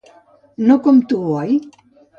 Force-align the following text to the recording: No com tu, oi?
No 0.71 0.79
com 0.87 1.03
tu, 1.13 1.21
oi? 1.45 1.57